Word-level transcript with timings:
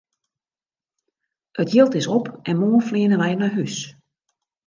It 1.63 1.69
jild 1.73 1.93
is 2.01 2.09
op 2.17 2.25
en 2.49 2.57
moarn 2.61 2.83
fleane 2.87 3.17
wy 3.21 3.31
nei 3.37 3.51
hús! 3.55 3.77